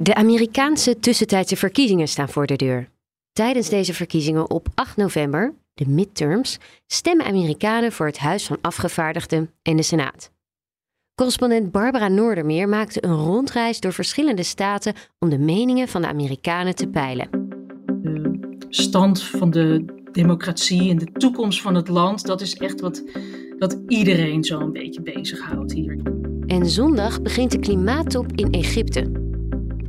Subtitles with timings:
[0.00, 2.88] De Amerikaanse tussentijdse verkiezingen staan voor de deur.
[3.32, 9.50] Tijdens deze verkiezingen op 8 november, de midterms, stemmen Amerikanen voor het Huis van Afgevaardigden
[9.62, 10.30] en de Senaat.
[11.14, 16.74] Correspondent Barbara Noordermeer maakte een rondreis door verschillende staten om de meningen van de Amerikanen
[16.74, 17.28] te peilen.
[18.58, 23.02] De stand van de democratie en de toekomst van het land, dat is echt wat,
[23.58, 26.00] wat iedereen zo'n beetje bezighoudt hier.
[26.46, 29.26] En zondag begint de klimaattop in Egypte.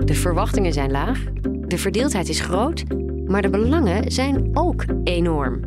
[0.05, 1.23] De verwachtingen zijn laag,
[1.67, 2.83] de verdeeldheid is groot,
[3.25, 5.59] maar de belangen zijn ook enorm.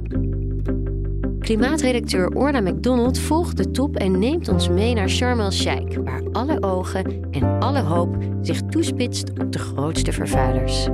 [1.39, 6.63] Klimaatredacteur Orna McDonald volgt de top en neemt ons mee naar Sharm el-Sheikh, waar alle
[6.63, 10.89] ogen en alle hoop zich toespitst op de grootste vervuilers.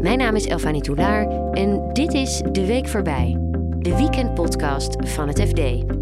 [0.00, 3.36] Mijn naam is Elfanie Toulaar en dit is De Week Voorbij,
[3.78, 5.97] de weekendpodcast van het FD.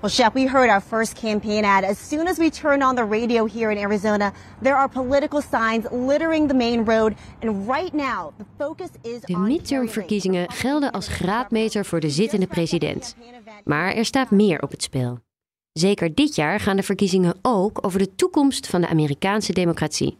[0.00, 1.84] Well, Shep, we heard our first campaign ad.
[1.84, 4.32] As soon as we turn on the radio here in Arizona,
[4.62, 7.14] there are political signs littering the main road.
[7.40, 13.16] And right now, the focus is De midtermverkiezingen gelden als graadmeter voor de zittende president.
[13.64, 15.18] Maar er staat meer op het spel.
[15.72, 20.18] Zeker dit jaar gaan de verkiezingen ook over de toekomst van de Amerikaanse democratie.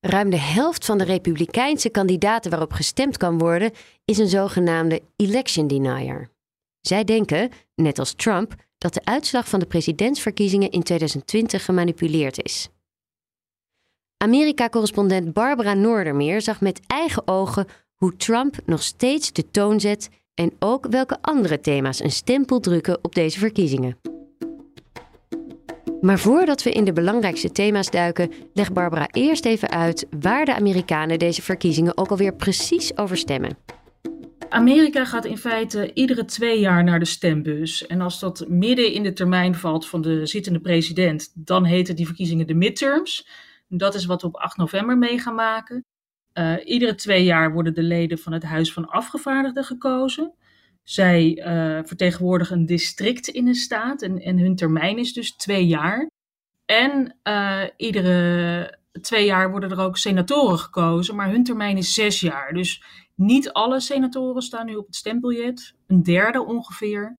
[0.00, 3.70] Ruim de helft van de republikeinse kandidaten waarop gestemd kan worden,
[4.04, 6.30] is een zogenaamde election denier.
[6.80, 12.68] Zij denken, net als Trump, dat de uitslag van de presidentsverkiezingen in 2020 gemanipuleerd is.
[14.16, 20.52] Amerika-correspondent Barbara Noordermeer zag met eigen ogen hoe Trump nog steeds de toon zet en
[20.58, 23.98] ook welke andere thema's een stempel drukken op deze verkiezingen.
[26.00, 30.54] Maar voordat we in de belangrijkste thema's duiken, legt Barbara eerst even uit waar de
[30.54, 33.56] Amerikanen deze verkiezingen ook alweer precies over stemmen.
[34.52, 37.86] Amerika gaat in feite iedere twee jaar naar de stembus.
[37.86, 42.06] En als dat midden in de termijn valt van de zittende president, dan heten die
[42.06, 43.28] verkiezingen de midterms.
[43.68, 45.84] Dat is wat we op 8 november mee gaan maken.
[46.34, 50.34] Uh, iedere twee jaar worden de leden van het Huis van Afgevaardigden gekozen.
[50.82, 51.44] Zij uh,
[51.84, 56.10] vertegenwoordigen een district in een staat en, en hun termijn is dus twee jaar.
[56.64, 62.20] En uh, iedere twee jaar worden er ook senatoren gekozen, maar hun termijn is zes
[62.20, 62.52] jaar.
[62.52, 62.82] Dus
[63.14, 67.16] niet alle senatoren staan nu op het stembiljet, een derde ongeveer.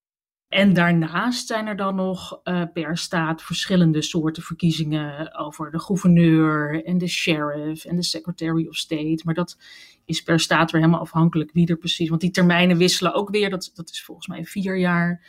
[0.48, 6.86] En daarnaast zijn er dan nog uh, per staat verschillende soorten verkiezingen over de gouverneur
[6.86, 9.22] en de sheriff en de secretary of state.
[9.24, 9.58] Maar dat
[10.06, 12.10] is per staat weer helemaal afhankelijk wie er precies.
[12.10, 13.50] Want die termijnen wisselen ook weer.
[13.50, 15.26] Dat, dat is volgens mij vier jaar.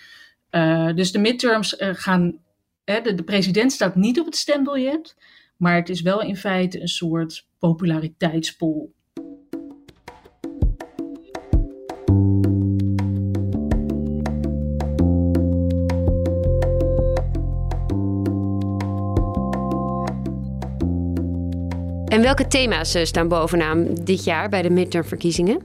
[0.50, 2.38] Uh, dus de midterms uh, gaan.
[2.84, 5.16] de, de president staat niet op het stembiljet.
[5.56, 8.94] Maar het is wel in feite een soort populariteitspol.
[22.14, 25.60] En welke thema's eh, staan bovenaan dit jaar bij de midtermverkiezingen?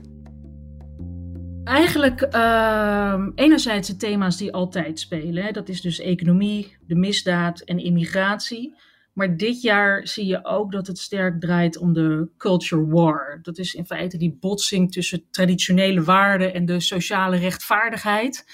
[1.64, 5.52] Eigenlijk uh, enerzijds de thema's die altijd spelen.
[5.52, 8.74] Dat is dus economie, de misdaad en immigratie.
[9.12, 13.38] Maar dit jaar zie je ook dat het sterk draait om de culture war.
[13.42, 18.44] Dat is in feite die botsing tussen traditionele waarden en de sociale rechtvaardigheid.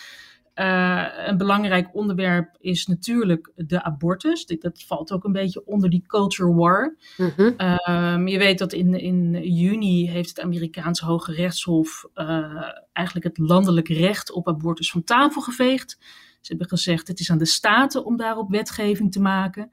[0.56, 4.46] Uh, een belangrijk onderwerp is natuurlijk de abortus.
[4.46, 6.96] Dat valt ook een beetje onder die culture war.
[7.16, 7.54] Mm -hmm.
[7.58, 12.62] uh, je weet dat in, in juni heeft het Amerikaanse Hoge Rechtshof uh,
[12.92, 15.98] eigenlijk het landelijk recht op abortus van tafel geveegd.
[16.40, 19.70] Ze hebben gezegd het is aan de staten om daarop wetgeving te maken.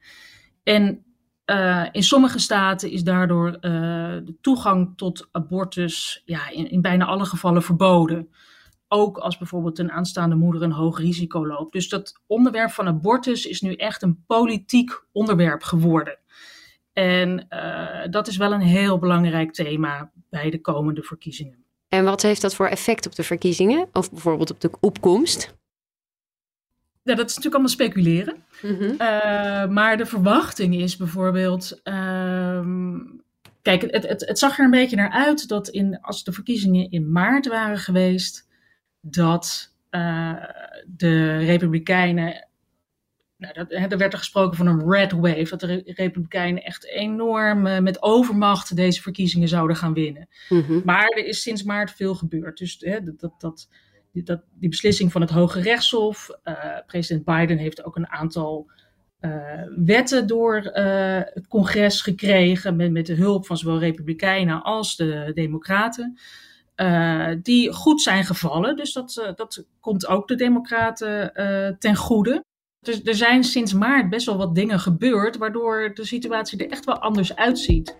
[0.63, 1.03] En
[1.45, 7.05] uh, in sommige staten is daardoor uh, de toegang tot abortus ja, in, in, bijna
[7.05, 8.29] alle gevallen verboden.
[8.95, 11.73] Ook als bijvoorbeeld een aanstaande moeder een hoog risico loopt.
[11.73, 16.17] Dus dat onderwerp van abortus is nu echt een politiek onderwerp geworden.
[16.93, 21.63] En uh, dat is wel een heel belangrijk thema bij de komende verkiezingen.
[21.87, 23.87] En wat heeft dat voor effect op de verkiezingen?
[23.93, 25.55] Of bijvoorbeeld op de opkomst?
[27.03, 28.43] Ja, dat is natuurlijk allemaal speculeren.
[28.61, 28.91] Mm -hmm.
[28.91, 31.81] uh, maar de verwachting is bijvoorbeeld.
[31.83, 32.65] Uh,
[33.61, 36.91] kijk, het, het, het, zag er een beetje naar uit dat in, als de verkiezingen
[36.91, 38.51] in maart waren geweest,
[39.05, 40.43] dat uh,
[40.87, 42.47] de Republikeinen.
[43.37, 45.49] Nou, dat, er werd er gesproken van een red wave.
[45.49, 50.27] Dat de Republikeinen echt enorm uh, met overmacht deze verkiezingen zouden gaan winnen.
[50.49, 50.81] Mm -hmm.
[50.85, 52.57] Maar er is sinds maart veel gebeurd.
[52.57, 53.69] Dus hè, dat, dat, dat
[54.11, 56.29] die, dat, die beslissing van het Hoge Rechtshof.
[56.43, 58.71] Uh, president Biden heeft ook een aantal
[59.21, 62.75] uh, wetten door uh, het congres gekregen.
[62.75, 66.17] Met, met de hulp van zowel Republikeinen als de Democraten.
[67.41, 68.75] Die goed zijn gevallen.
[68.75, 71.31] Dus dat, dat komt ook de Democraten
[71.79, 72.43] ten goede.
[72.79, 76.85] Dus er zijn sinds maart best wel wat dingen gebeurd, waardoor de situatie er echt
[76.85, 77.97] wel anders uitziet.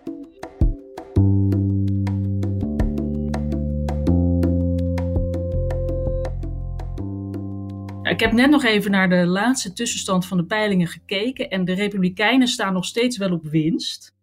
[8.02, 11.72] Ik heb net nog even naar de laatste tussenstand van de peilingen gekeken en de
[11.72, 14.14] Republikeinen staan nog steeds wel op winst.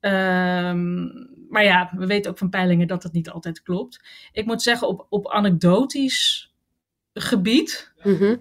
[0.00, 1.10] Um,
[1.52, 4.00] maar ja, we weten ook van peilingen dat het niet altijd klopt.
[4.32, 6.52] Ik moet zeggen, op, op anekdotisch
[7.14, 7.92] gebied.
[8.02, 8.40] Mm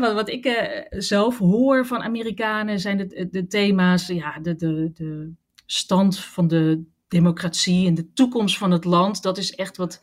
[0.00, 0.54] wat, wat, ik uh,
[0.90, 5.32] zelf hoor van Amerikanen zijn de, de thema's, ja, de, de, de
[5.66, 9.22] stand van de democratie en de toekomst van het land.
[9.22, 10.02] Dat is echt wat,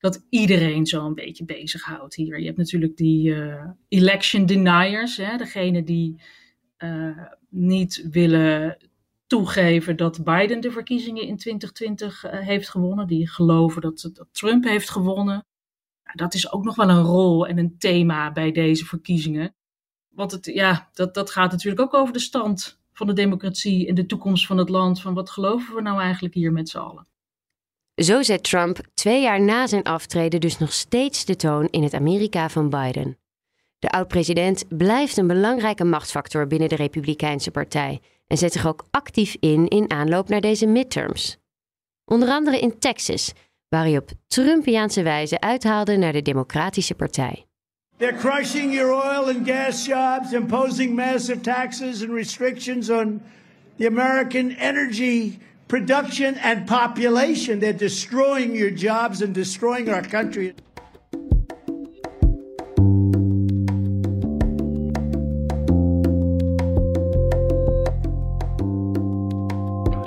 [0.00, 2.38] wat iedereen zo'n beetje bezighoudt hier.
[2.38, 6.20] Je hebt natuurlijk die uh, election deniers, hè, degene die
[7.48, 8.76] niet willen
[9.34, 13.06] toegeven dat Biden de verkiezingen in 2020 uh, heeft gewonnen.
[13.06, 15.46] Die geloven dat, dat Trump heeft gewonnen
[16.14, 19.54] dat is ook nog wel een rol en een thema bij deze verkiezingen.
[20.08, 23.94] Want het, ja, dat, dat gaat natuurlijk ook over de stand van de democratie en
[23.94, 25.00] de toekomst van het land.
[25.00, 27.06] Van wat geloven we nou eigenlijk hier met z'n allen?
[27.94, 31.94] Zo zet Trump twee jaar na zijn aftreden dus nog steeds de toon in het
[31.94, 33.18] Amerika van Biden.
[33.78, 39.36] De oud-president blijft een belangrijke machtsfactor binnen de Republikeinse Partij en zet zich ook actief
[39.40, 41.38] in in aanloop naar deze midterms.
[42.04, 43.32] Onder andere in Texas,
[43.68, 47.46] waar hij op Trumpiaanse wijze uithaalde naar de Democratische Partij.
[47.96, 53.22] They're crushing your oil and gas jobs, imposing massive taxes and restrictions on
[53.76, 57.58] the American energy production and population.
[57.58, 60.54] They're destroying your jobs and destroying our country.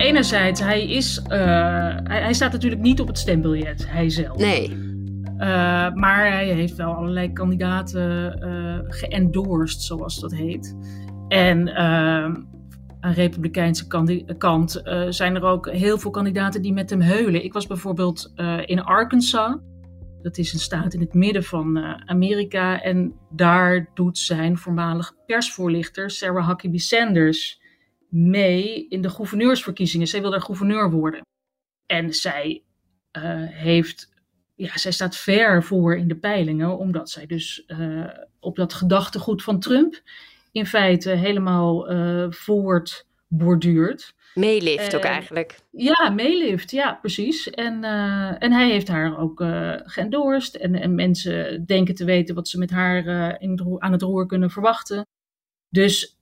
[0.08, 1.28] Enerzijds, hij, is, uh,
[2.04, 4.36] hij, hij, staat natuurlijk niet op het stembiljet, hij zelf.
[4.36, 4.70] Nee.
[4.70, 10.76] Uh, maar hij heeft wel allerlei kandidaten uh, geëndorsed, zoals dat heet.
[11.28, 11.76] En
[13.00, 13.86] aan republikeinse
[14.38, 17.44] kant zijn er ook heel veel kandidaten die met hem heulen.
[17.44, 18.32] Ik was bijvoorbeeld
[18.64, 19.56] in Arkansas.
[20.22, 22.82] Dat is een staat in het midden van Amerika.
[22.82, 27.60] En daar doet zijn voormalig persvoorlichter Sarah Huckabee Sanders
[28.08, 30.06] mee in de gouverneursverkiezingen.
[30.06, 31.20] Zij wil daar gouverneur worden.
[31.86, 32.62] En zij
[33.16, 34.12] uh, heeft,
[34.54, 38.08] ja, zij staat ver voor in de peilingen, omdat zij dus uh,
[38.40, 40.02] op dat gedachtegoed van Trump
[40.52, 44.14] in feite helemaal uh, voortborduurt.
[44.34, 45.60] Meelift ook eigenlijk.
[45.70, 47.50] Ja, meelift, ja, precies.
[47.50, 47.84] En,
[48.38, 49.44] en hij heeft haar ook
[49.84, 50.54] geëndorst.
[50.54, 54.50] En, en mensen denken te weten wat ze met haar in aan het roer kunnen
[54.50, 55.06] verwachten.
[55.68, 56.17] Dus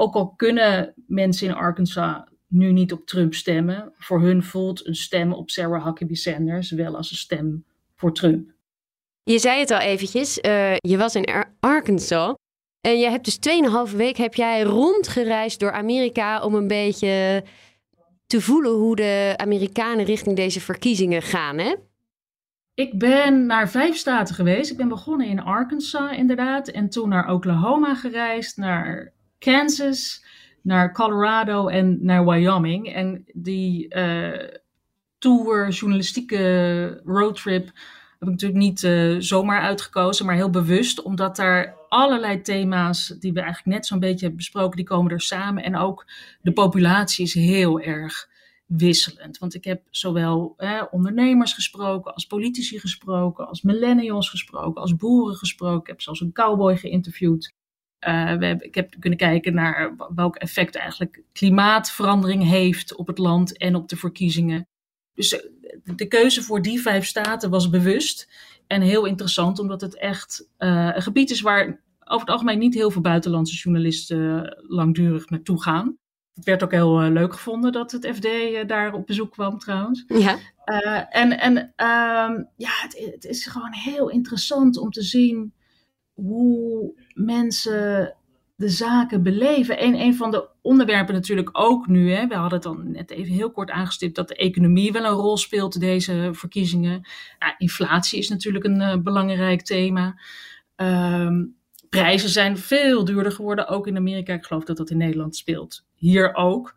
[0.00, 4.94] ook al kunnen mensen in Arkansas nu niet op Trump stemmen, voor hun voelt een
[4.94, 7.64] stem op Sarah Huckabee Sanders wel als een stem
[7.94, 8.50] voor Trump.
[9.22, 12.34] Je zei het al eventjes, uh, je was in Arkansas.
[12.80, 13.38] En je hebt dus
[13.90, 17.44] 2,5 week heb jij rondgereisd door Amerika om een beetje
[18.26, 21.74] te voelen hoe de Amerikanen richting deze verkiezingen gaan, hè?
[22.74, 24.70] Ik ben naar vijf staten geweest.
[24.70, 26.68] Ik ben begonnen in Arkansas, inderdaad.
[26.68, 30.24] En toen naar Oklahoma gereisd, naar Kansas,
[30.62, 32.94] naar Colorado en naar Wyoming.
[32.94, 34.48] En die uh,
[35.18, 37.64] tour, journalistieke roadtrip
[38.18, 43.32] heb ik natuurlijk niet uh, zomaar uitgekozen, maar heel bewust, omdat daar allerlei thema's die
[43.32, 45.62] we eigenlijk net zo'n beetje hebben besproken, die komen er samen.
[45.62, 46.06] En ook
[46.42, 48.28] de populatie is heel erg
[48.66, 49.38] wisselend.
[49.38, 50.56] Want ik heb zowel
[50.90, 55.80] ondernemers gesproken, als politici gesproken, als millennials gesproken, als boeren gesproken.
[55.80, 57.54] Ik heb zelfs een cowboy geïnterviewd.
[58.08, 63.18] Uh, we hebben, ik heb kunnen kijken naar welk effect eigenlijk klimaatverandering heeft op het
[63.18, 64.68] land en op de verkiezingen.
[65.14, 65.50] Dus eh,
[65.96, 68.28] de keuze voor die vijf staten was bewust
[68.66, 72.74] en heel interessant, omdat het echt uh, een gebied is waar over het algemeen niet
[72.74, 75.98] heel veel buitenlandse journalisten langdurig naartoe gaan.
[76.34, 79.58] Het werd ook heel uh, leuk gevonden dat het FD uh, daar op bezoek kwam
[79.58, 80.04] trouwens.
[80.06, 80.38] Ja.
[81.10, 85.52] en en um, ja, het, het, is gewoon heel interessant om te zien
[86.22, 88.14] hoe mensen
[88.56, 89.84] de zaken beleven.
[89.84, 93.34] Een, een van de onderwerpen natuurlijk ook nu, hè, we hadden het dan net even
[93.34, 97.02] heel kort aangestipt, dat de economie wel een rol speelt deze verkiezingen.
[97.58, 100.20] Inflatie is natuurlijk een uh, belangrijk thema.
[100.76, 101.56] Um,
[101.88, 104.32] prijzen zijn veel duurder geworden, ook in Amerika.
[104.32, 105.84] Ik geloof dat dat in Nederland speelt.
[105.94, 106.74] Hier ook.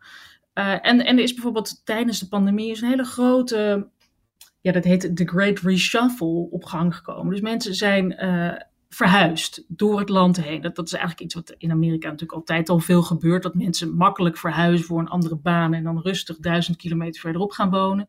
[0.54, 3.88] Uh, en, en er is bijvoorbeeld tijdens de pandemie is een hele grote,
[4.60, 7.30] ja, dat heet de Great Reshuffle op gang gekomen.
[7.30, 8.52] Dus mensen zijn uh,
[8.94, 10.60] verhuist door het land heen.
[10.60, 13.42] Dat, dat is eigenlijk iets wat in Amerika natuurlijk altijd al veel gebeurt.
[13.42, 17.70] Dat mensen makkelijk verhuizen voor een andere baan en dan rustig duizend kilometer verderop gaan
[17.70, 18.08] wonen.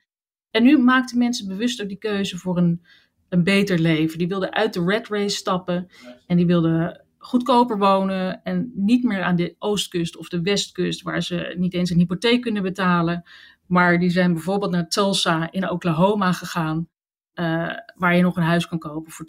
[0.52, 2.86] En nu maakten mensen bewust ook die keuze voor een,
[3.30, 4.18] een beter leven.
[4.18, 5.88] Die wilden uit de red race stappen
[6.28, 11.24] en die wilden goedkoper wonen en niet meer aan de oostkust of de westkust, waar
[11.24, 13.24] ze niet eens een hypotheek kunnen betalen.
[13.68, 16.88] Maar die zijn bijvoorbeeld naar Tulsa in Oklahoma gegaan.
[17.36, 19.26] Uh, waar je nog een huis kan kopen voor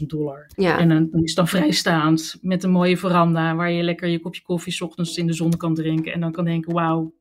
[0.00, 0.50] 250.000 dollar.
[0.56, 0.78] Ja.
[0.78, 4.42] En dan is het dan vrijstaand met een mooie veranda waar je lekker je kopje
[4.42, 6.12] koffie 's ochtends in de zon kan drinken.
[6.12, 7.12] En dan kan denken, wauw.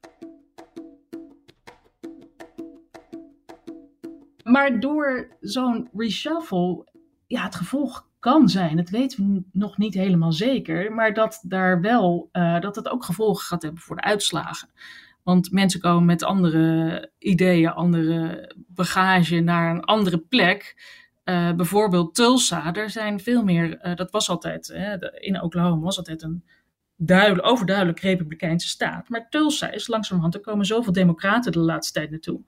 [4.44, 6.88] Maar door zo'n reshuffle,
[7.28, 11.82] ja, het gevolg kan zijn, dat weten we nog niet helemaal zeker, maar dat daar
[11.82, 14.70] wel, uh, dat het ook gevolgen gaat hebben voor de uitslagen.
[15.24, 20.76] Want mensen komen met andere ideeën, andere bagage naar een andere plek.
[21.26, 25.98] Uh, bijvoorbeeld Tulsa, er zijn veel meer, uh, dat was altijd, hè, in Oklahoma was
[25.98, 26.44] altijd een
[26.96, 29.10] duidelijk, overduidelijk republikeinse staat.
[29.10, 32.42] Maar Tulsa is langzamerhand, er komen zoveel democraten de laatste tijd naartoe,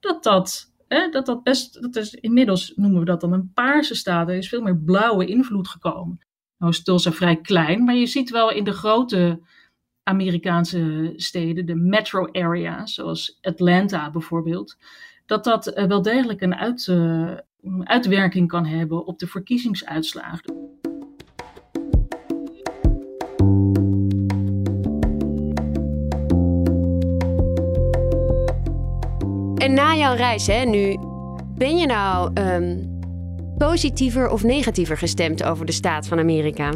[0.00, 3.94] dat dat, hè, dat, dat best, dat is inmiddels noemen we dat dan een paarse
[3.94, 4.28] staat.
[4.28, 6.18] Er is veel meer blauwe invloed gekomen.
[6.58, 9.40] Nou is Tulsa vrij klein, maar je ziet wel in de grote
[10.10, 14.76] Amerikaanse steden, de metro area, zoals Atlanta bijvoorbeeld,
[15.26, 17.32] dat dat uh, wel degelijk een uit, uh,
[17.80, 20.54] uitwerking kan hebben op de verkiezingsuitslagen.
[29.56, 30.98] En na jouw reis, hè, nu,
[31.56, 32.98] ben je nou um,
[33.58, 36.72] positiever of negatiever gestemd over de staat van Amerika?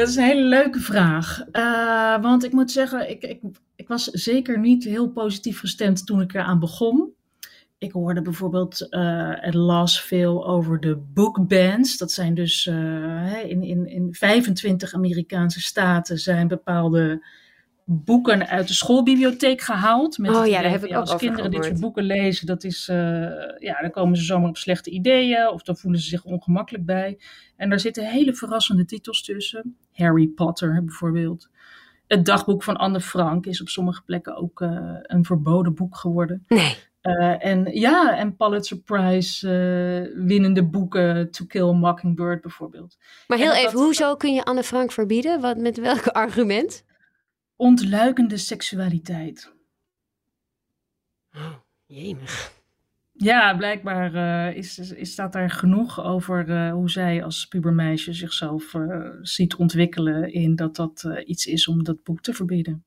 [0.00, 1.44] Dat is een hele leuke vraag.
[1.52, 3.40] Uh, want ik moet zeggen, ik, ik,
[3.76, 7.12] ik, was zeker niet heel positief gestemd toen ik eraan begon.
[7.78, 11.96] Ik hoorde bijvoorbeeld uh, het las veel over de bookbans.
[11.96, 17.26] Dat zijn dus uh, in, in, in 25 Amerikaanse staten zijn bepaalde
[17.92, 20.18] boeken uit de schoolbibliotheek gehaald.
[20.18, 22.88] Met oh ja, daar heb ik ook Als kinderen dit soort boeken lezen, dat is,
[22.88, 22.96] uh,
[23.58, 27.18] ja, dan komen ze zomaar op slechte ideeën of dan voelen ze zich ongemakkelijk bij.
[27.56, 29.76] En daar zitten hele verrassende titels tussen.
[29.92, 31.48] Harry Potter bijvoorbeeld.
[32.06, 36.44] Het dagboek van Anne Frank is op sommige plekken ook uh, een verboden boek geworden.
[36.48, 36.76] Nee.
[37.02, 39.48] Uh, en ja, en Pulitzer Prize
[40.14, 42.96] winnende boeken, To Kill a Mockingbird bijvoorbeeld.
[43.26, 45.40] Maar heel even, dat, hoezo kun je Anne Frank verbieden?
[45.40, 46.84] Wat, met welk argument?
[47.60, 49.52] Ontluikende seksualiteit.
[51.34, 51.54] Oh,
[51.86, 52.52] jemig.
[53.12, 58.74] Ja, blijkbaar uh, is, is, staat daar genoeg over uh, hoe zij als pubermeisje zichzelf
[58.74, 62.84] uh, ziet ontwikkelen in dat dat iets is om dat boek te verbieden.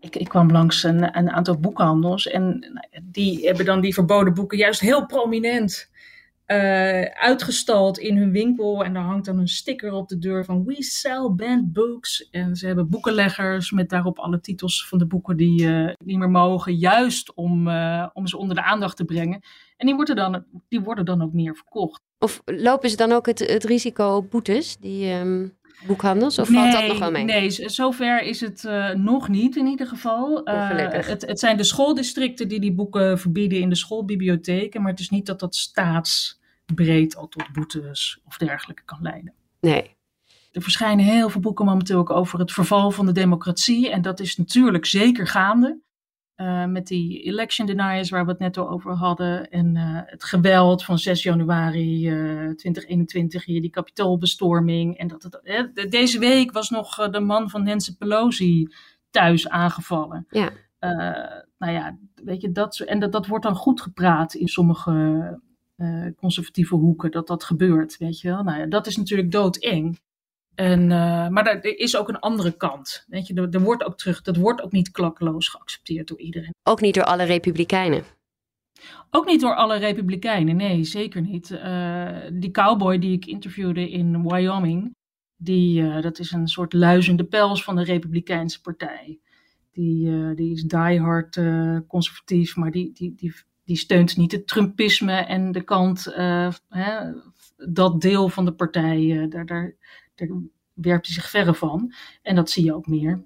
[0.00, 2.72] Ik, ik kwam langs een, een aantal boekhandels en
[3.02, 5.94] die hebben dan die verboden boeken juist heel prominent
[6.46, 8.84] uh, uitgestald in hun winkel.
[8.84, 12.28] En daar hangt dan een sticker op de deur van We sell banned books.
[12.30, 15.68] En ze hebben boekenleggers met daarop alle titels van de boeken die
[16.04, 16.76] niet meer mogen.
[16.76, 19.42] Juist om, uh, om ze onder de aandacht te brengen.
[19.76, 22.00] En die worden dan, die worden dan ook meer verkocht.
[22.18, 26.38] Of lopen ze dan ook het, het risico op boetes, die um, boekhandels?
[26.38, 27.24] Of valt nee, dat nog wel mee?
[27.24, 30.48] Nee, zover is het uh, nog niet in ieder geval.
[30.48, 34.82] Uh, het, het, zijn de schooldistricten die die boeken verbieden in de schoolbibliotheken.
[34.82, 39.32] Maar het is niet dat dat staatsbreed al tot boetes of dergelijke kan leiden.
[39.60, 39.94] Nee.
[40.52, 43.90] Er verschijnen heel veel boeken momenteel ook over het verval van de democratie.
[43.90, 45.78] En dat is natuurlijk zeker gaande.
[46.36, 49.50] Uh, met die election deniers waar we het net al over hadden.
[49.50, 54.96] En uh, het geweld van 6 januari uh, 2021, hier die kapitoolbestorming.
[54.98, 58.66] En dat het, deze week was nog de man van Nancy Pelosi
[59.10, 60.26] thuis aangevallen.
[60.30, 60.50] Ja.
[61.58, 65.40] nou ja, weet je, dat, en dat, dat wordt dan goed gepraat in sommige
[66.16, 67.96] conservatieve hoeken, dat dat gebeurt.
[67.96, 68.42] Weet je wel?
[68.42, 69.98] Nou ja, dat is natuurlijk doodeng.
[70.56, 73.04] En, uh, maar er is ook een andere kant.
[73.08, 76.54] Weet je, er, er, wordt ook terug, dat wordt ook niet klakkeloos geaccepteerd door iedereen.
[76.62, 78.04] Ook niet door alle republikeinen?
[79.10, 81.50] Ook niet door alle republikeinen, nee, zeker niet.
[81.50, 84.94] Uh, die cowboy die ik interviewde in Wyoming,
[85.36, 89.18] die, uh, dat is een soort luizende pels van de Republikeinse Partij.
[89.72, 91.40] Die, die is diehard
[91.86, 93.34] conservatief, maar die, die, die,
[93.64, 96.04] die steunt niet het Trumpisme en de kant,
[96.68, 97.12] hè,
[97.56, 99.74] dat deel van de partij, daar, daar
[100.16, 100.28] daar
[100.74, 101.92] werpt hij zich verre van.
[102.22, 103.22] En dat zie je ook meer.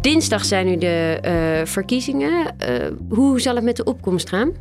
[0.00, 2.54] Dinsdag zijn nu de uh, verkiezingen.
[2.58, 4.52] Uh, hoe zal het met de opkomst gaan?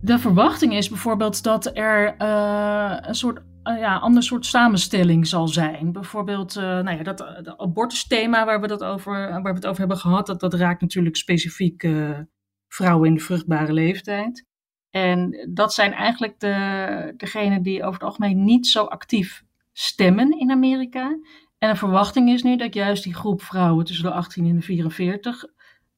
[0.00, 5.92] De verwachting is bijvoorbeeld dat er uh, een soort ja, ander soort samenstelling zal zijn.
[5.92, 10.26] Bijvoorbeeld, nou ja, dat abortusthema waar we, dat over, waar we het over hebben gehad,
[10.26, 11.82] dat, dat raakt natuurlijk specifiek
[12.70, 14.46] vrouwen in de vruchtbare leeftijd.
[14.90, 20.50] En dat zijn eigenlijk de, degenen die over het algemeen niet zo actief stemmen in
[20.50, 21.18] Amerika.
[21.58, 24.62] En de verwachting is nu dat juist die groep vrouwen tussen de 18 en de
[24.62, 25.44] 44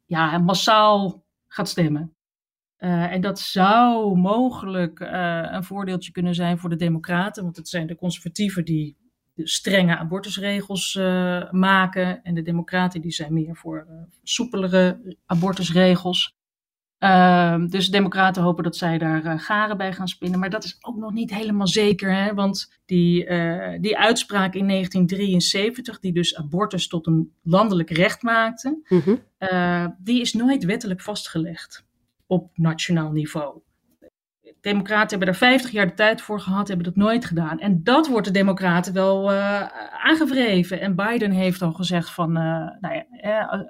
[0.06, 2.14] ja, massaal gaat stemmen.
[2.78, 7.68] Uh, en dat zou mogelijk uh, een voordeeltje kunnen zijn voor de Democraten, want het
[7.68, 8.96] zijn de conservatieven die
[9.34, 13.86] de strenge abortusregels uh, maken en de Democraten die zijn meer voor
[14.22, 16.36] soepelere abortusregels.
[17.02, 20.38] Ehm, dus de Democraten hopen dat zij daar uh, garen bij gaan spinnen.
[20.38, 22.14] Maar dat is ook nog niet helemaal zeker.
[22.14, 22.34] Hè?
[22.34, 28.82] Want die, uh, die uitspraak in 1973, die dus abortus tot een landelijk recht maakte,
[28.88, 29.22] mm -hmm.
[29.38, 31.84] uh, die is nooit wettelijk vastgelegd
[32.26, 33.60] op nationaal niveau.
[34.40, 37.58] De Democraten hebben daar 50 jaar de tijd voor gehad, hebben dat nooit gedaan.
[37.58, 39.32] En dat wordt de Democraten wel
[40.02, 40.80] aangevreven.
[40.80, 43.66] En Biden heeft al gezegd van, nou ja,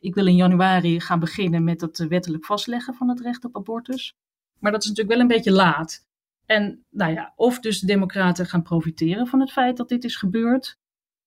[0.00, 4.16] ik wil in januari gaan beginnen met het wettelijk vastleggen van het recht op abortus.
[4.58, 6.08] Maar dat is natuurlijk wel een beetje laat.
[6.46, 10.16] En nou ja, of dus de Democraten gaan profiteren van het feit dat dit is
[10.16, 10.78] gebeurd.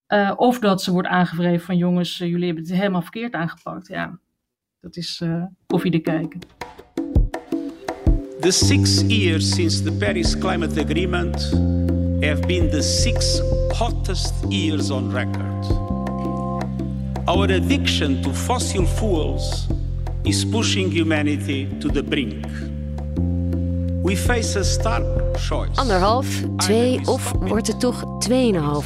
[0.07, 3.87] Uh, of dat ze wordt aangevreven van jongens, uh, jullie hebben het helemaal verkeerd aangepakt.
[3.87, 4.19] Ja,
[4.79, 6.39] dat is uh, koffie te kijken.
[8.39, 11.41] The six years since the Paris Climate Agreement
[12.19, 13.39] have been the six
[13.69, 15.82] hottest years on record.
[17.25, 19.67] Our addiction to fossil fuels
[20.23, 22.45] is pushing humanity to the brink.
[24.03, 25.75] We face a stark choice.
[25.75, 26.27] Anderhalf,
[26.57, 28.33] twee of wordt het toch 2,5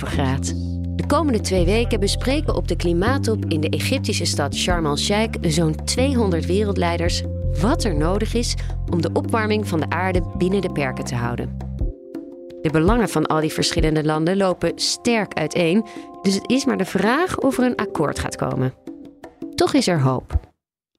[0.03, 0.53] graad?
[0.95, 5.75] De komende twee weken bespreken op de klimaattop in de Egyptische stad Sharm el-Sheikh zo'n
[5.85, 7.23] 200 wereldleiders
[7.61, 8.55] wat er nodig is
[8.91, 11.66] om de opwarming van de aarde binnen de perken te houden.
[12.61, 15.85] De belangen van al die verschillende landen lopen sterk uiteen,
[16.21, 18.73] dus het is maar de vraag of er een akkoord gaat komen.
[19.55, 20.39] Toch is er hoop.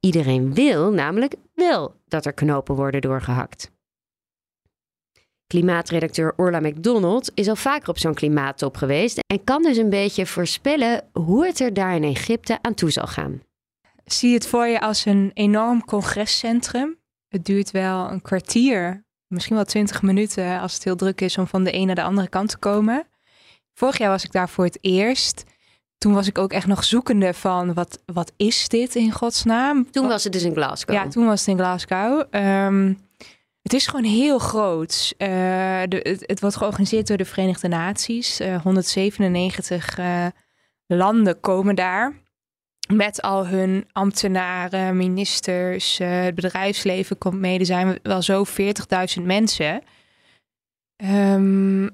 [0.00, 3.70] Iedereen wil namelijk wel dat er knopen worden doorgehakt.
[5.46, 10.26] Klimaatredacteur Orla McDonald is al vaker op zo'n klimaattop geweest en kan dus een beetje
[10.26, 13.42] voorspellen hoe het er daar in Egypte aan toe zal gaan.
[14.04, 16.98] Zie het voor je als een enorm congrescentrum.
[17.28, 21.46] Het duurt wel een kwartier misschien wel twintig minuten als het heel druk is om
[21.46, 23.06] van de een naar de andere kant te komen.
[23.74, 25.44] Vorig jaar was ik daar voor het eerst.
[25.98, 29.90] Toen was ik ook echt nog zoekende van wat, wat is dit in godsnaam?
[29.90, 30.94] Toen was het dus in Glasgow.
[30.94, 32.34] Ja, toen was het in Glasgow.
[32.34, 32.98] Um,
[33.62, 35.14] het is gewoon heel groot.
[35.18, 35.28] Uh,
[35.88, 38.40] de, het, het, wordt georganiseerd door de Verenigde Naties.
[38.40, 40.26] Uh, 197 uh,
[40.86, 42.14] landen komen daar
[42.92, 47.58] met al hun ambtenaren, ministers, uh, het bedrijfsleven komt mee.
[47.58, 48.44] Er zijn wel zo
[49.18, 49.82] 40.000 mensen.
[51.04, 51.84] Um,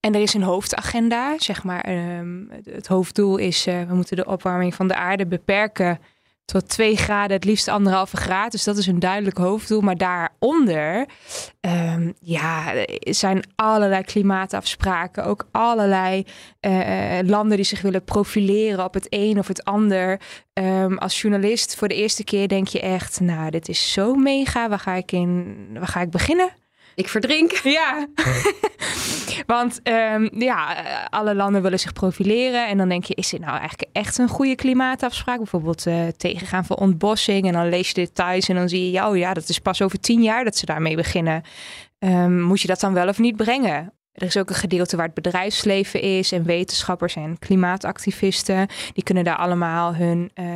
[0.00, 1.88] en er is een hoofdagenda, zeg maar.
[2.18, 5.98] Um, het hoofddoel is, uh, we moeten de opwarming van de aarde beperken
[6.52, 8.52] tot 2 graden, het liefst anderhalve graad.
[8.52, 9.80] Dus dat is een duidelijk hoofddoel.
[9.80, 11.06] Maar daaronder
[11.60, 15.24] um, ja, zijn allerlei klimaatafspraken.
[15.24, 16.24] Ook allerlei
[16.60, 20.20] uh, landen die zich willen profileren op het een of het ander.
[20.52, 24.68] Um, als journalist voor de eerste keer denk je echt, nou, dit is zo mega.
[24.68, 25.56] Waar ga ik in?
[25.72, 26.50] Waar ga ik beginnen?
[26.98, 27.52] Ik verdrink.
[27.52, 28.06] Ja.
[29.46, 30.74] Want um, ja,
[31.10, 32.68] alle landen willen zich profileren.
[32.68, 35.36] En dan denk je, is dit nou eigenlijk echt een goede klimaatafspraak?
[35.36, 37.46] Bijvoorbeeld uh, tegengaan van ontbossing.
[37.46, 39.82] En dan lees je details en dan zie je, ja, oh ja, dat is pas
[39.82, 41.42] over tien jaar dat ze daarmee beginnen.
[41.98, 43.92] Um, moet je dat dan wel of niet brengen?
[44.12, 48.68] Er is ook een gedeelte waar het bedrijfsleven is en wetenschappers en klimaatactivisten.
[48.92, 50.46] Die kunnen daar allemaal hun, uh,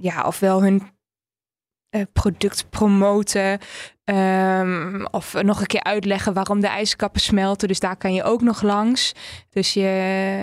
[0.00, 0.93] ja, ofwel hun
[2.12, 3.58] product promoten.
[4.04, 7.68] Um, of nog een keer uitleggen waarom de ijskappen smelten.
[7.68, 9.12] Dus daar kan je ook nog langs.
[9.50, 9.80] Dus je,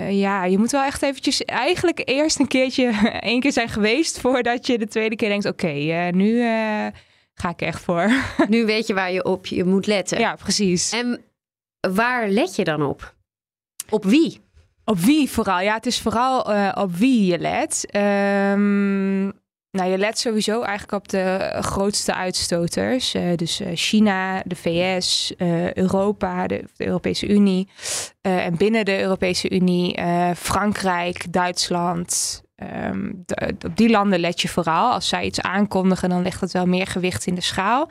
[0.09, 4.67] ja, je moet wel echt eventjes eigenlijk eerst een keertje één keer zijn geweest voordat
[4.67, 6.87] je de tweede keer denkt: oké, okay, uh, nu uh,
[7.33, 8.11] ga ik echt voor.
[8.47, 10.19] Nu weet je waar je op je moet letten.
[10.19, 10.91] Ja, precies.
[10.91, 11.21] En
[11.93, 13.15] waar let je dan op?
[13.89, 14.41] Op wie?
[14.85, 15.59] Op wie vooral?
[15.59, 17.95] Ja, het is vooral uh, op wie je let.
[17.95, 19.40] Um,
[19.71, 23.15] nou, je let sowieso eigenlijk op de grootste uitstoters.
[23.15, 25.33] Uh, dus uh, China, de VS,
[25.73, 27.69] Europa, de, Europese Unie.
[28.21, 29.99] en binnen de Europese Unie
[30.35, 32.41] Frankrijk, Duitsland.
[32.55, 34.91] De, op die landen let je vooral.
[34.91, 37.89] Als zij iets aankondigen, dan legt het wel meer gewicht in de schaal.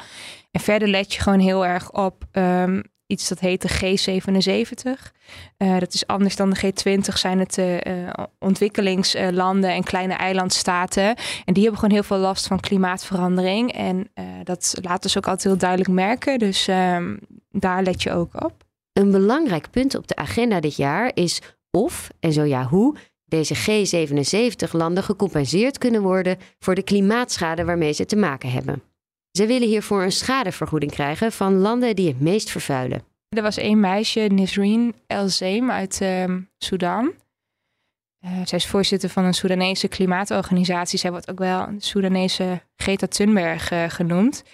[0.51, 5.13] En verder let je gewoon heel erg op um, iets dat heet de G77.
[5.59, 11.17] Uh, dat is anders dan de G20, zijn het uh, ontwikkelingslanden en kleine eilandstaten.
[11.45, 13.73] En die hebben gewoon heel veel last van klimaatverandering.
[13.73, 14.11] En
[14.45, 16.39] dat laten ze ook altijd heel duidelijk merken.
[16.39, 17.19] Dus um,
[17.51, 18.65] daar let je ook op.
[18.93, 23.57] Een belangrijk punt op de agenda dit jaar is of, en zo ja hoe, deze
[23.57, 28.83] G77-landen gecompenseerd kunnen worden voor de klimaatschade waarmee ze te maken hebben.
[29.33, 33.03] Ze willen hiervoor een schadevergoeding krijgen van landen die het meest vervuilen.
[33.29, 36.25] Er was één meisje, Nisreen El Zeem uit uh,
[36.59, 37.13] Sudan.
[38.25, 40.99] Uh, zij is voorzitter van een Soedanese klimaatorganisatie.
[40.99, 44.45] Zij wordt ook wel de Soedanese Greta Thunberg uh, genoemd.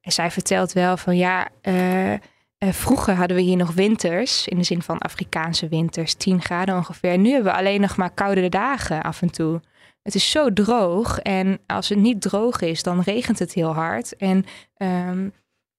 [0.00, 2.14] En zij vertelt wel van ja, uh,
[2.58, 7.18] vroeger hadden we hier nog winters, in de zin van Afrikaanse winters, 10 graden ongeveer.
[7.18, 9.60] Nu hebben we alleen nog maar koude dagen af en toe.
[10.08, 14.16] Het is zo droog en als het niet droog is, dan regent het heel hard.
[14.16, 14.44] En
[15.08, 15.32] um,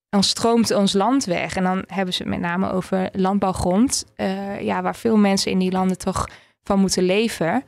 [0.09, 1.55] dan stroomt ons land weg.
[1.55, 4.05] En dan hebben ze het met name over landbouwgrond,
[4.59, 6.27] ja, waar veel mensen in die landen toch
[6.63, 7.63] van moeten leven.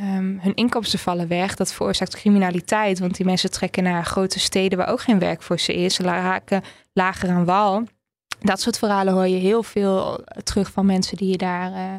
[0.00, 1.54] Um, hun inkomsten vallen weg.
[1.54, 5.60] Dat veroorzaakt criminaliteit, want die mensen trekken naar grote steden waar ook geen werk voor
[5.60, 5.94] ze is.
[5.94, 7.84] Ze raken lager aan wal.
[8.40, 11.94] Dat soort verhalen hoor je heel veel terug van mensen die je daar, uh,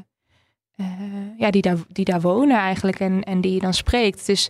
[1.38, 4.26] ja, die daar, die daar wonen eigenlijk en, en die je dan spreekt.
[4.26, 4.50] Dus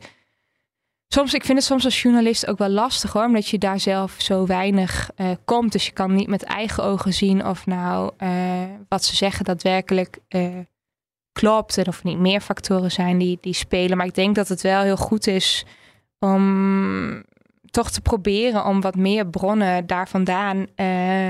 [1.07, 4.15] soms, ik vind het soms als journalist ook wel lastig hoor, omdat je daar zelf
[4.17, 5.71] zo weinig uh, komt.
[5.71, 8.11] Dus je kan niet met eigen ogen zien of nou
[8.87, 10.19] wat ze zeggen daadwerkelijk
[11.31, 13.97] klopt en of niet meer factoren zijn die, die spelen.
[13.97, 15.65] Maar ik denk dat het wel heel goed is
[16.19, 17.23] om
[17.71, 21.29] toch te proberen om wat meer bronnen daar vandaan uh,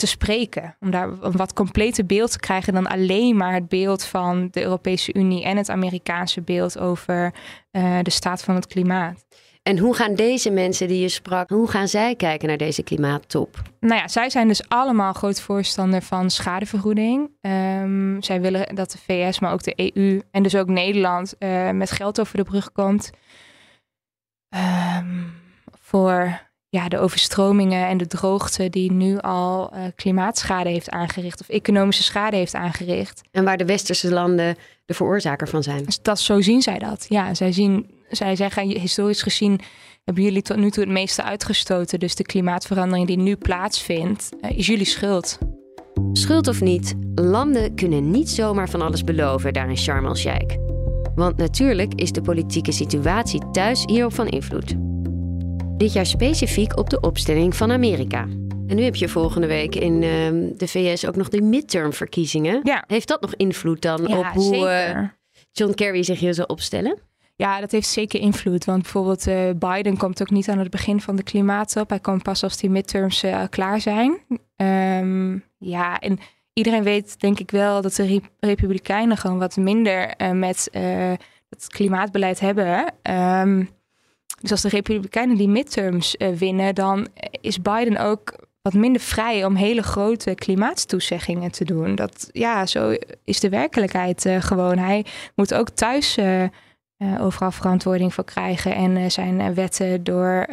[0.00, 0.76] te spreken.
[0.80, 4.62] Om daar een wat completer beeld te krijgen dan alleen maar het beeld van de
[4.62, 7.34] Europese Unie en het Amerikaanse beeld over
[7.72, 9.24] uh, de staat van het klimaat.
[9.62, 13.62] En hoe gaan deze mensen die je sprak, hoe gaan zij kijken naar deze klimaattop?
[13.80, 17.30] Nou ja, zij zijn dus allemaal groot voorstander van schadevergoeding.
[17.40, 21.70] Um, zij willen dat de VS, maar ook de EU en dus ook Nederland uh,
[21.70, 23.10] met geld over de brug komt.
[24.98, 25.32] Um,
[25.80, 31.48] voor ja, de overstromingen en de droogte die nu al uh, klimaatschade heeft aangericht of
[31.48, 33.20] economische schade heeft aangericht.
[33.30, 35.84] En waar de westerse landen de veroorzaker van zijn.
[35.84, 37.06] Dus dat, zo zien zij dat.
[37.08, 39.60] Ja, zij, zien, zij zeggen historisch gezien
[40.04, 41.98] hebben jullie tot nu toe het meeste uitgestoten.
[41.98, 45.38] Dus de klimaatverandering die nu plaatsvindt, uh, is jullie schuld.
[46.12, 50.54] Schuld of niet, landen kunnen niet zomaar van alles beloven daar in Sharm el-Sheikh.
[51.14, 54.74] Want natuurlijk is de politieke situatie thuis hierop van invloed.
[55.80, 58.22] Dit jaar specifiek op de opstelling van Amerika.
[58.66, 62.60] En nu heb je volgende week in uh, de VS ook nog de midtermverkiezingen.
[62.62, 62.84] Ja.
[62.86, 65.18] Heeft dat nog invloed dan ja, op hoe uh, zeker.
[65.52, 66.98] John Kerry zich hier zal opstellen?
[67.36, 68.64] Ja, dat heeft zeker invloed.
[68.64, 71.88] Want bijvoorbeeld uh, Biden komt ook niet aan het begin van de klimaattop.
[71.88, 74.18] Hij komt pas als die midterms uh, klaar zijn.
[74.56, 76.18] Um, ja, en
[76.52, 80.68] iedereen weet denk ik wel dat de Re Republikeinen gewoon wat minder met
[81.48, 82.94] het klimaatbeleid hebben.
[83.02, 83.68] Um,
[84.40, 87.08] dus als de Republikeinen die midterms winnen, dan
[87.40, 91.94] is Biden ook wat minder vrij om hele grote klimaattoezeggingen te doen.
[91.94, 94.78] Dat, ja, zo is de werkelijkheid gewoon.
[94.78, 96.44] Hij moet ook thuis uh,
[97.18, 100.46] overal verantwoording voor krijgen en zijn wetten door,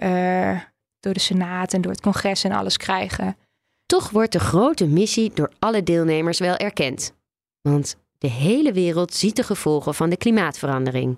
[0.99, 3.37] door de Senaat en door het congres en alles krijgen.
[3.85, 7.13] Toch wordt de grote missie door alle deelnemers wel erkend.
[7.61, 11.17] Want de hele wereld ziet de gevolgen van de klimaatverandering.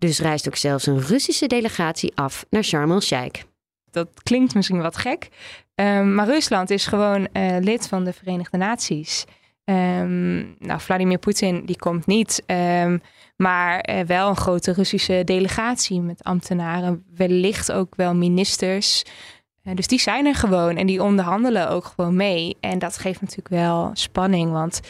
[0.00, 3.42] Dus reist ook zelfs een Russische delegatie af naar Sharm el-Sheikh.
[3.90, 5.28] Dat klinkt misschien wat gek,
[5.74, 7.28] um, maar Rusland is gewoon
[7.60, 9.24] lid van de Verenigde Naties.
[9.64, 12.42] Um, nou, Vladimir Poetin die komt niet.
[12.46, 13.02] Um,
[13.36, 19.04] maar uh, wel een grote Russische delegatie met ambtenaren, wellicht ook wel ministers.
[19.64, 22.56] Uh, dus die zijn er gewoon en die onderhandelen ook gewoon mee.
[22.60, 24.80] En dat geeft natuurlijk wel spanning, want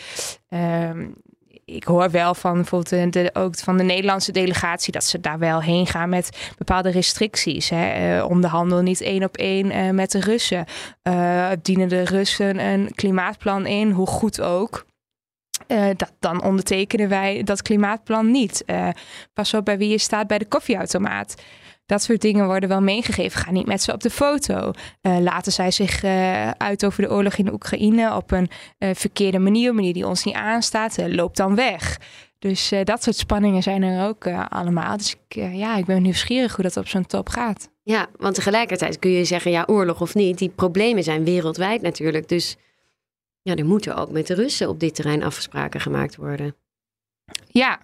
[1.75, 5.63] ik hoor wel van bijvoorbeeld de, ook van de Nederlandse delegatie dat ze daar wel
[5.63, 7.69] heen gaan met bepaalde restricties.
[7.69, 8.17] Hè.
[8.19, 10.65] Uh, onderhandel niet één op één uh, met de Russen.
[11.03, 14.89] Uh, dienen de Russen een klimaatplan in, hoe goed ook.
[15.97, 18.65] Dat, dan ondertekenen wij dat klimaatplan niet.
[19.35, 21.35] Pas op bij wie je staat bij de koffieautomaat.
[21.91, 23.41] Dat soort dingen worden wel meegegeven.
[23.41, 24.71] Ga niet met ze op de foto.
[25.03, 26.05] Uh, laten zij zich
[26.57, 28.51] uit over de oorlog in Oekraïne op een
[28.95, 30.97] verkeerde manier, een manier die ons niet aanstaat.
[31.09, 31.99] loop dan weg.
[32.39, 34.97] Dus dat soort spanningen zijn er ook allemaal.
[34.97, 37.71] Dus ik, ja, ik ben nieuwsgierig hoe dat op zo'n top gaat.
[37.83, 42.29] Ja, want tegelijkertijd kun je zeggen, ja, oorlog of niet, die problemen zijn wereldwijd natuurlijk.
[42.29, 42.57] Dus
[43.43, 46.57] ja, er moeten ook met de Russen op dit terrein afspraken gemaakt worden.
[47.47, 47.81] Ja,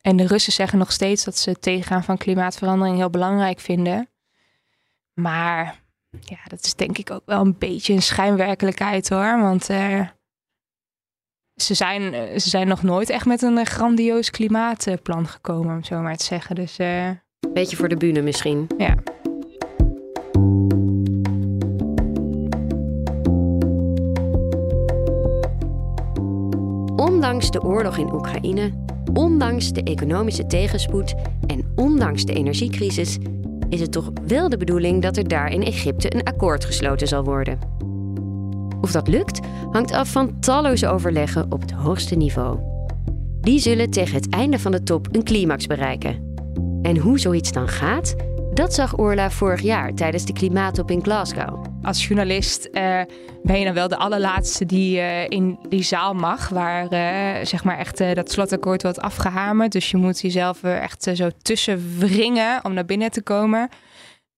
[0.00, 4.08] en de Russen zeggen nog steeds dat ze het tegengaan van klimaatverandering heel belangrijk vinden.
[5.14, 5.82] Maar
[6.20, 9.40] ja, dat is denk ik ook wel een beetje een schijnwerkelijkheid hoor.
[9.40, 10.06] Want uh,
[11.54, 16.16] ze, zijn, ze zijn nog nooit echt met een grandioos klimaatplan gekomen, om zo maar
[16.16, 16.54] te zeggen.
[16.54, 17.10] Dus, uh,
[17.52, 18.66] beetje voor de bühne misschien.
[18.78, 18.94] Ja.
[26.96, 28.72] Ondanks de oorlog in Oekraïne,
[29.12, 31.14] ondanks de economische tegenspoed
[31.46, 33.18] en ondanks de energiecrisis,
[33.68, 37.24] is het toch wel de bedoeling dat er daar in Egypte een akkoord gesloten zal
[37.24, 37.58] worden.
[38.80, 42.58] Of dat lukt, hangt af van talloze overleggen op het hoogste niveau.
[43.40, 46.34] Die zullen tegen het einde van de top een climax bereiken.
[46.82, 48.14] En hoe zoiets dan gaat,
[48.54, 51.69] dat zag Orla vorig jaar tijdens de klimaattop in Glasgow.
[51.82, 53.02] Als journalist uh,
[53.42, 57.64] ben je dan wel de allerlaatste die uh, in die zaal mag, waar uh, zeg
[57.64, 59.72] maar echt dat slotakkoord wordt afgehamerd.
[59.72, 63.68] Dus je moet jezelf echt zo tussen wringen om naar binnen te komen.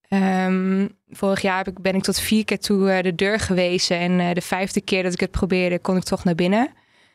[0.09, 3.99] Um, vorig jaar ik, ben ik tot vier keer toe de deur gewezen.
[3.99, 6.69] En de vijfde keer dat ik het probeerde, kon ik toch naar binnen.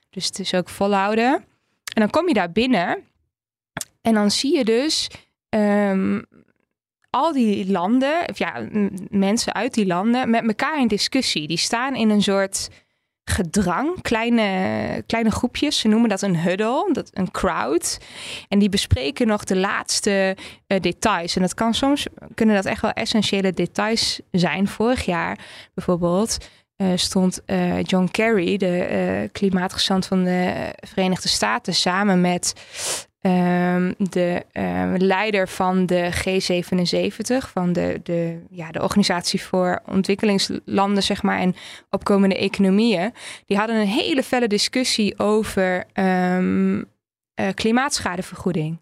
[0.10, 1.34] Dus het is ook volhouden.
[1.94, 2.98] En dan kom je daar binnen.
[4.02, 5.10] En dan zie je dus
[5.50, 6.26] um,
[7.18, 8.68] al die landen, of ja,
[9.10, 11.48] mensen uit die landen, met elkaar in discussie.
[11.48, 12.70] Die staan in een soort
[13.30, 15.80] gedrang, kleine, kleine groepjes.
[15.80, 17.98] Ze noemen dat een huddle, dat, een crowd.
[18.48, 21.36] En die bespreken nog de laatste uh, details.
[21.36, 24.68] En dat kan soms, kunnen dat echt wel essentiële details zijn.
[24.68, 25.40] Vorig jaar
[25.74, 26.38] bijvoorbeeld
[26.78, 32.54] uh, stond uh, John Kerry, de klimaatgezant van de Verenigde Staten, samen met
[33.28, 41.04] Um, de um, leider van de G77, van de, de, ja, de Organisatie voor Ontwikkelingslanden,
[41.04, 41.56] zeg maar, en
[41.90, 43.14] opkomende economieën,
[43.46, 46.86] die hadden een hele felle discussie over um, uh,
[47.54, 48.80] klimaatschadevergoeding.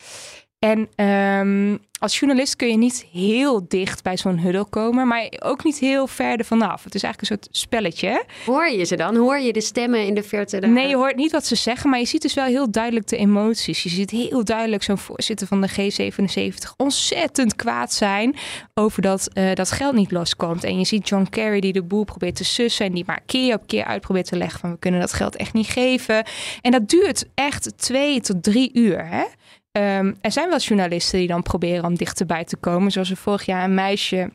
[0.66, 5.64] En um, als journalist kun je niet heel dicht bij zo'n huddle komen, maar ook
[5.64, 6.84] niet heel ver ervan af.
[6.84, 8.26] Het is eigenlijk een soort spelletje.
[8.46, 9.16] Hoor je ze dan?
[9.16, 10.60] Hoor je de stemmen in de verte?
[10.60, 10.70] Daar?
[10.70, 13.18] Nee, je hoort niet wat ze zeggen, maar je ziet dus wel heel duidelijk de
[13.18, 13.84] emoties.
[13.84, 18.36] Je ziet heel duidelijk zo'n voorzitter van de G77 ontzettend kwaad zijn
[18.74, 20.64] over dat uh, dat geld niet loskomt.
[20.64, 23.56] En je ziet John Kerry die de boel probeert te sussen en die maar keer
[23.56, 26.26] op keer uit probeert te leggen van we kunnen dat geld echt niet geven.
[26.62, 29.08] En dat duurt echt twee tot drie uur.
[29.08, 29.24] Hè?
[29.78, 32.92] Um, er zijn wel journalisten die dan proberen om dichterbij te komen.
[32.92, 34.32] Zoals er vorig jaar een meisje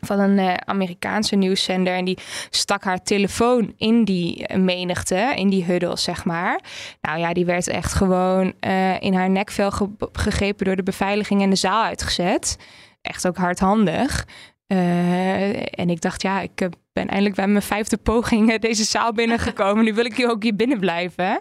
[0.00, 1.94] van een uh, Amerikaanse nieuwszender.
[1.94, 2.18] En die
[2.50, 6.60] stak haar telefoon in die uh, menigte, in die huddle, zeg maar.
[7.00, 11.42] Nou ja, die werd echt gewoon uh, in haar nekvel ge gegrepen door de beveiliging
[11.42, 12.56] en de zaal uitgezet.
[13.02, 14.26] Echt ook hardhandig.
[14.66, 19.84] en ik dacht, ja, ik ben eindelijk bij mijn vijfde poging deze zaal binnengekomen.
[19.84, 21.40] nu wil ik hier ook hier binnen blijven.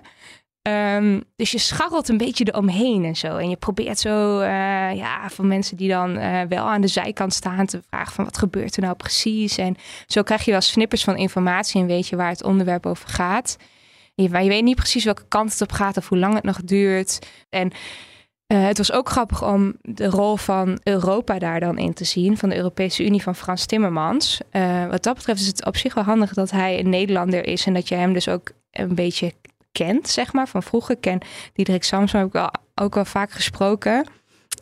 [0.69, 3.37] Um, dus je scharrelt een beetje eromheen en zo.
[3.37, 4.45] En je probeert zo uh,
[4.95, 8.37] ja, van mensen die dan uh, wel aan de zijkant staan te vragen van wat
[8.37, 9.57] gebeurt er nou precies.
[9.57, 9.75] En
[10.07, 13.57] zo krijg je wel snippers van informatie en weet je waar het onderwerp over gaat.
[14.13, 16.43] Je, maar je weet niet precies welke kant het op gaat of hoe lang het
[16.43, 17.19] nog duurt.
[17.49, 17.71] En
[18.47, 22.37] uh, het was ook grappig om de rol van Europa daar dan in te zien,
[22.37, 24.41] van de Europese Unie van Frans Timmermans.
[24.89, 27.73] wat dat betreft is het op zich wel handig dat hij een Nederlander is en
[27.73, 29.33] dat je hem dus ook een beetje
[29.71, 30.97] kent, zeg maar, van vroeger.
[30.97, 31.21] ken
[31.53, 34.07] Diederik Samson heb ik ook wel vaak gesproken.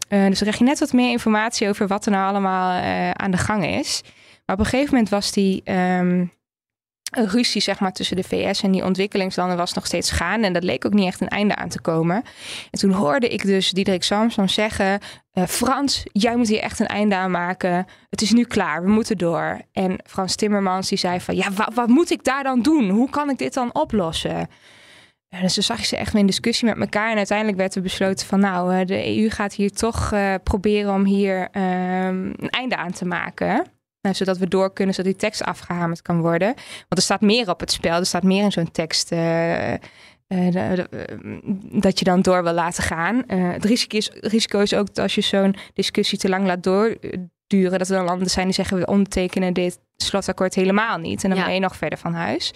[0.09, 3.11] Uh, dus dan krijg je net wat meer informatie over wat er nou allemaal uh,
[3.11, 4.01] aan de gang is.
[4.45, 6.31] Maar op een gegeven moment was die um,
[7.11, 10.47] ruzie zeg maar, tussen de VS en die ontwikkelingslanden was nog steeds gaande.
[10.47, 12.15] En dat leek ook niet echt een einde aan te komen.
[12.71, 14.99] En toen hoorde ik dus Diederik Samson zeggen...
[15.33, 17.87] Uh, Frans, jij moet hier echt een einde aan maken.
[18.09, 19.61] Het is nu klaar, we moeten door.
[19.71, 21.35] En Frans Timmermans die zei van...
[21.35, 22.89] ja, wat moet ik daar dan doen?
[22.89, 24.47] Hoe kan ik dit dan oplossen?
[25.29, 27.11] Ja, dus toen zag je ze echt in discussie met elkaar.
[27.11, 30.93] En uiteindelijk werd er besloten van nou, eh, de EU gaat hier toch uh, proberen
[30.93, 33.65] om hier um, een einde aan te maken.
[34.01, 36.47] Nou, zodat we door kunnen, zodat die tekst afgehamerd kan worden.
[36.55, 37.99] Want er staat meer op het spel.
[37.99, 39.73] Er staat meer in zo'n tekst uh,
[41.71, 43.23] dat je dan door wil laten gaan.
[43.27, 47.79] het risico is, risico is ook dat als je zo'n discussie te lang laat doorduren,
[47.79, 51.23] dat er dan landen zijn die zeggen we ondertekenen dit slotakkoord helemaal niet.
[51.23, 51.45] En dan ja.
[51.45, 52.53] ben je nog verder van huis.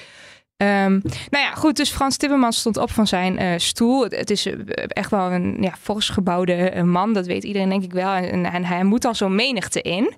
[0.58, 1.76] Um, nou ja, goed.
[1.76, 4.04] Dus Frans Timmermans stond op van zijn uh, stoel.
[4.04, 4.54] Het, is eh,
[4.88, 7.14] echt wel een ja, gebouwde uh, man.
[7.14, 8.12] Dat weet iedereen denk ik wel.
[8.14, 10.14] En, en hij moet al zo'n menigte in.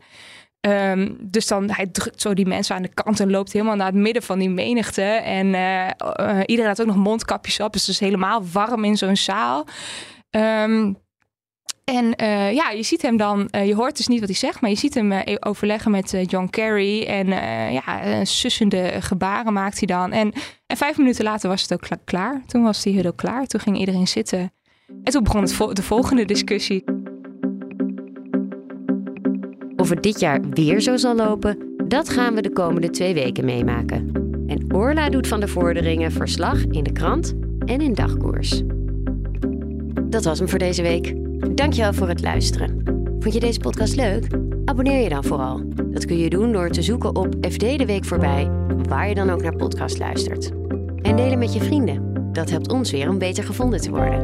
[0.70, 3.92] Um, dus dan hij drukt zo die mensen aan de kant en loopt helemaal naar
[3.92, 5.02] het midden van die menigte.
[5.02, 5.46] En
[6.46, 7.74] iedereen had ook nog mondkapjes op.
[7.74, 9.66] Dus het is helemaal warm in zo'n zaal.
[10.30, 10.98] Um,
[11.86, 14.62] en uh, ja, je ziet hem dan, uh, je hoort dus niet wat hij zegt,
[14.62, 17.04] maar je ziet hem uh, overleggen met John Kerry.
[17.04, 17.28] En
[17.74, 20.12] ja, sussende gebaren maakt hij dan.
[20.12, 20.34] En,
[20.68, 22.44] en vijf minuten later was het ook klaar.
[22.48, 23.46] Toen was die huddle klaar.
[23.46, 24.52] Toen ging iedereen zitten.
[25.04, 26.84] En toen begon het de volgende discussie.
[29.76, 33.46] Of het dit jaar weer zo zal lopen, dat gaan we de komende twee weken
[33.46, 34.12] meemaken.
[34.48, 37.34] En Orla doet van de vorderingen verslag in de krant
[37.66, 38.62] en in dagkoers.
[40.10, 41.25] Dat was hem voor deze week.
[41.54, 42.82] Dankjewel voor het luisteren.
[43.20, 44.28] Vond je deze podcast leuk?
[44.66, 45.62] Abonneer je dan vooral.
[45.92, 48.50] Dat kun je doen door te zoeken op FD de Week voorbij,
[48.88, 50.52] waar je dan ook naar podcast luistert.
[51.02, 52.14] En delen met je vrienden.
[52.34, 54.20] Dat helpt ons weer om beter gevonden te worden.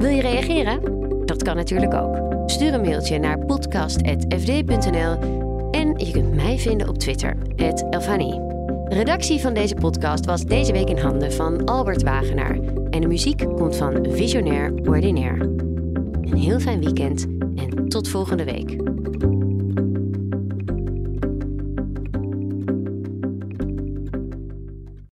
[0.00, 0.80] Wil je reageren?
[1.26, 2.16] Dat kan natuurlijk ook.
[2.46, 5.18] Stuur een mailtje naar podcast.fd.nl
[5.70, 7.36] en je kunt mij vinden op Twitter,
[7.90, 8.40] Elfanie.
[8.84, 12.58] Redactie van deze podcast was deze week in handen van Albert Wagenaar.
[12.90, 15.63] En de muziek komt van Visionair Ordinaire.
[16.24, 18.83] Een heel fijn weekend en tot volgende week.